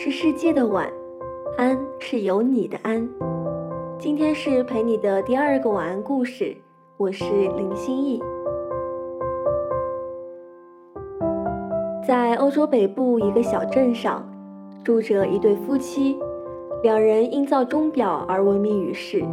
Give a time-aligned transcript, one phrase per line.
[0.00, 0.88] 是世界的晚，
[1.56, 3.08] 安是有你的安。
[3.98, 6.56] 今天是陪你的第二个晚安故事，
[6.96, 8.22] 我是林心逸。
[12.06, 14.24] 在欧洲北部一个小镇上，
[14.84, 16.16] 住着一对夫妻，
[16.84, 19.24] 两人因造钟表而闻名于世。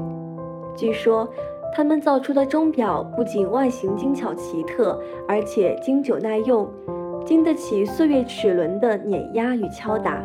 [0.75, 1.29] 据说。
[1.75, 6.65] 他们造出的钟表不仅外形精巧奇特，而且经久耐用，
[7.25, 10.23] 经得起岁月齿轮的碾压与敲打。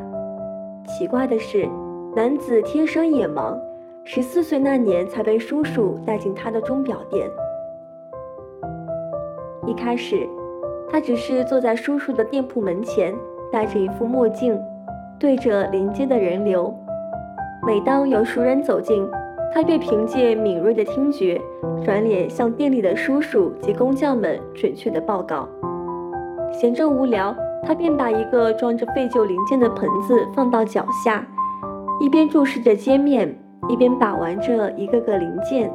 [0.90, 1.68] 奇怪的是，
[2.16, 3.56] 男子天生眼盲，
[4.02, 7.30] 十四岁那年才被叔叔带进他的钟表店。
[9.66, 10.28] 一开始，
[10.90, 13.14] 他只是坐在叔叔的店铺门前，
[13.52, 14.60] 戴着一副墨镜，
[15.16, 16.74] 对着临街的人流。
[17.64, 19.08] 每当有熟人走近，
[19.54, 21.40] 他便凭借敏锐的听觉，
[21.84, 25.48] 转脸向店里的叔叔及工匠们准确的报告。
[26.52, 31.26] 闲着无聊，他便把一个装着废旧零件的盆子放到脚下，
[32.00, 33.34] 一边注视着街面，
[33.68, 35.70] 一边把玩着一个个零件。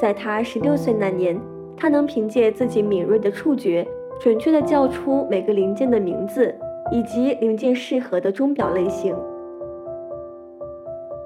[0.00, 1.40] 在他十六岁那年，
[1.76, 3.86] 他能凭借自己敏锐的触觉，
[4.20, 6.54] 准确地叫出每个零件的名字
[6.92, 9.16] 以及零件适合的钟表类型。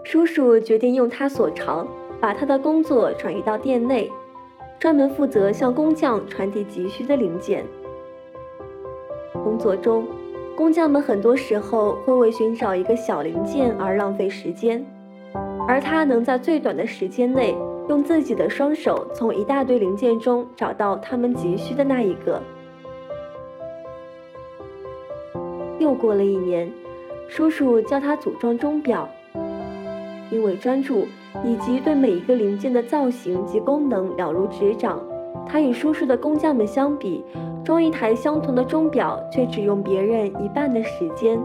[0.05, 1.86] 叔叔决定用他所长，
[2.20, 4.11] 把他的工作转移到店内，
[4.78, 7.64] 专门负责向工匠传递急需的零件。
[9.62, 10.05] 作中，
[10.56, 14.84] 工匠们很多时候会为寻找一个小零件而浪费时间，
[15.68, 17.56] 而他能在最短的时间内，
[17.88, 22.42] 用自己的双手从一大堆零件中找到他们急需的那一个。
[25.78, 26.68] 又过了一年，
[27.28, 29.08] 叔叔教他组装钟表。
[30.33, 31.06] 因为专注
[31.44, 34.98] 以及对每一个零件的造型及功能了如指掌，
[35.47, 37.25] 他与叔叔的工匠们相比，
[37.64, 41.39] 装一台相同的钟表却只用别人一半的时间。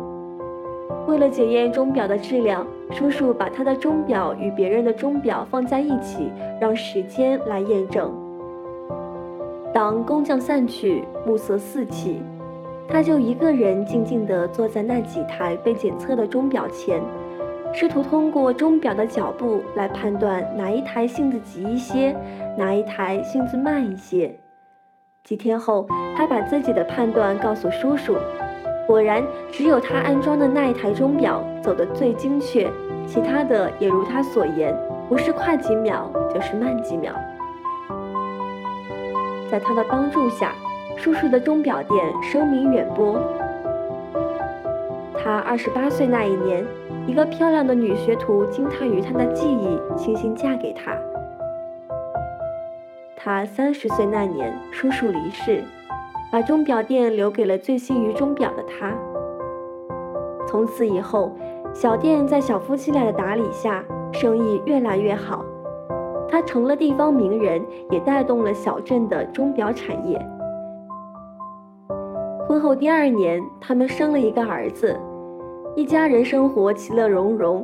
[1.08, 8.14] 为了检验钟表的质量，叔叔把他的钟表与别人的钟表放在一起，让时间来验证。
[9.74, 12.22] 当工匠散去，暮色四起，
[12.88, 17.02] 他就一个人静静地坐在那几台被检测的钟表前。
[17.80, 22.12] 试图通过钟表的脚步来判断哪一台性子急一些，
[22.58, 24.36] 哪一台性子慢一些。
[25.24, 28.16] 几天后，他把自己的判断告诉叔叔，
[28.88, 32.68] 果然，只有他安装的那一台钟表走得最精确，
[33.06, 34.76] 其他的也如他所言，
[35.08, 37.14] 不是快几秒，就是慢几秒。
[39.52, 40.52] 在他的帮助下，
[40.98, 43.22] 叔叔的钟表店声名远播。
[45.14, 46.66] 他二十八岁那一年。
[47.08, 50.94] 一个漂亮的女学徒惊叹于他的技艺，倾心嫁给他。
[53.16, 55.64] 他三十岁那年，叔叔离世，
[56.30, 58.94] 把钟表店留给了醉心于钟表的他。
[60.46, 61.32] 从此以后，
[61.74, 63.82] 小店在小夫妻俩的打理下，
[64.12, 65.46] 生意越来越好。
[66.30, 70.20] 他成了地方名人，也带动了小镇的钟表产业。
[72.46, 75.00] 婚后第二年，他们生了一个儿子。
[75.78, 77.64] 一家人生活其乐融融，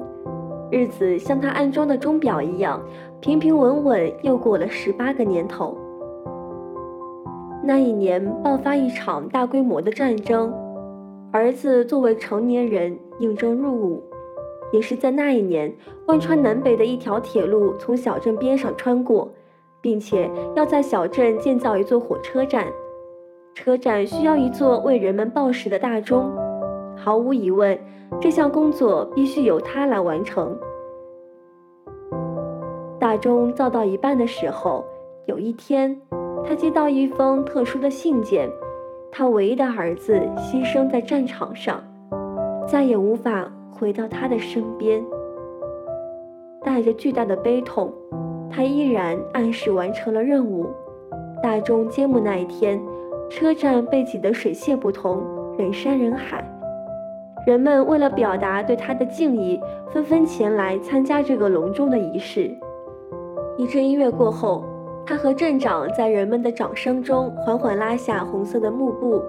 [0.69, 2.79] 日子像他安装的钟表一样
[3.19, 5.75] 平平稳稳，又过了十八个年头。
[7.63, 10.53] 那一年爆发一场大规模的战争，
[11.31, 14.03] 儿子作为成年人应征入伍。
[14.71, 15.75] 也是在那一年，
[16.05, 19.27] 贯穿南北的一条铁路从小镇边上穿过，
[19.81, 22.67] 并且要在小镇建造一座火车站，
[23.55, 26.31] 车站需要一座为人们报时的大钟。
[27.03, 27.77] 毫无疑问，
[28.21, 30.57] 这项工作必须由他来完成。
[32.97, 34.85] 大钟造到一半的时候，
[35.25, 35.99] 有一天，
[36.45, 38.49] 他接到一封特殊的信件：
[39.11, 41.83] 他唯一的儿子牺牲在战场上，
[42.65, 45.03] 再也无法回到他的身边。
[46.63, 47.93] 带着巨大的悲痛，
[48.49, 50.67] 他依然按时完成了任务。
[51.41, 52.81] 大钟揭幕那一天，
[53.29, 55.21] 车站被挤得水泄不通，
[55.57, 56.49] 人山人海。
[57.45, 59.59] 人们为了表达对他的敬意，
[59.91, 62.49] 纷纷前来参加这个隆重的仪式。
[63.57, 64.63] 一阵音乐过后，
[65.05, 69.21] 他和镇长在人们的掌声中缓缓拉下红色的幕布。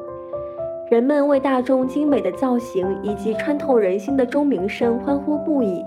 [0.90, 5.84] 人们为大钟精美的造型以及穿透人心的钟鸣声欢呼不已。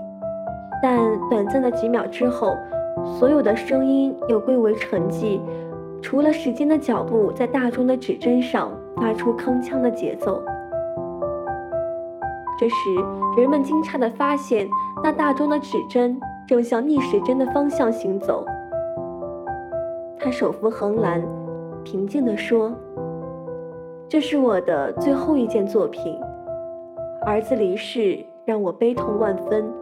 [0.82, 2.54] 但短暂的几秒之后，
[3.18, 5.40] 所有的声音又归为沉寂，
[6.02, 10.42] 除了时间的脚步在大钟的指针上发出铿锵的节奏。
[12.58, 12.74] 这时，
[13.36, 14.68] 人们惊诧地发现，
[15.00, 18.44] 那大钟的指针正向逆时针的方向行走。
[20.18, 21.22] 他手扶横栏，
[21.84, 22.72] 平静地说
[24.10, 26.18] ：“这是我的最后一件作品，
[27.24, 29.72] 儿子离世让我悲痛万分，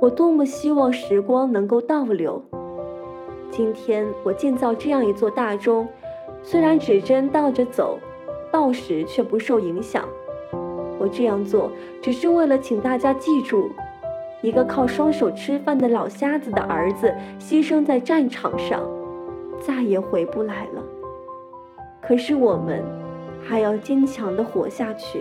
[0.00, 2.40] 我多么希望时光能够倒流。
[3.50, 5.88] 今天我建造这样一座大钟，
[6.44, 7.98] 虽然指针倒着走，
[8.52, 10.04] 报时却不受影响。
[11.04, 11.70] 我这样做
[12.00, 13.70] 只是为了请大家记住，
[14.40, 18.80] 一个靠双手吃饭的老瞎子的儿子牺牲在战场上，
[19.60, 20.82] 再也回不来了。
[22.00, 22.82] 可是我们
[23.42, 25.20] 还要坚强地活下去。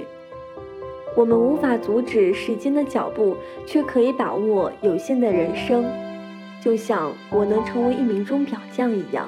[1.18, 3.36] 我们无法阻止时间的脚步，
[3.66, 5.84] 却可以把握有限的人生。
[6.62, 9.28] 就像我能成为一名钟表匠一样。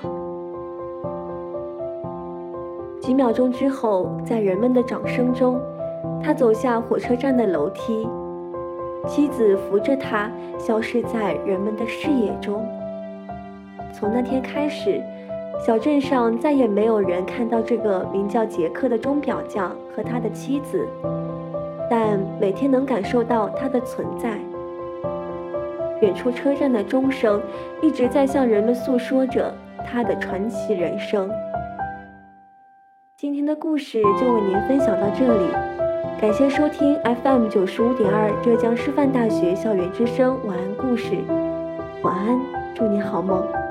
[3.02, 5.62] 几秒钟之后，在人们的掌声中，
[6.24, 8.08] 他走下火车站的楼梯，
[9.08, 12.66] 妻子扶着他，消失在人们的视野中。
[13.94, 15.02] 从那天开始，
[15.66, 20.88] 小镇上再也没有人看到这个名叫杰克的钟表匠和他的妻子，
[21.90, 24.38] 但每天能感受到他的存在。
[26.02, 27.42] 远处车站的钟声
[27.82, 29.54] 一直在向人们诉说着
[29.86, 31.30] 他的传奇人生。
[33.16, 35.48] 今天的故事就为您分享到这里，
[36.20, 41.18] 感谢收听 FM 九十五点二浙江师范大学校园之声晚安故事，
[42.04, 42.40] 晚安，
[42.74, 43.65] 祝你好梦。